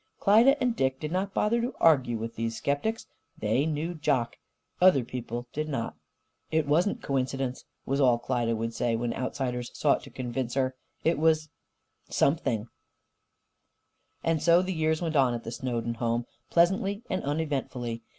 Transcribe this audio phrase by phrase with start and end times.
[0.19, 3.05] Klyda and Dick did not bother to argue with these sceptics.
[3.37, 4.37] They knew Jock;
[4.81, 5.95] other people did not.
[6.49, 10.75] "It wasn't coincidence," was all Klyda would say when outsiders sought to convince her.
[11.03, 11.49] "It was
[12.09, 12.67] Something."
[14.23, 18.01] And so the years went on at the Snowden home, pleasantly and uneventfully.